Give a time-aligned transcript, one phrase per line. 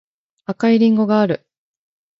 [0.47, 1.45] 赤いりんごがある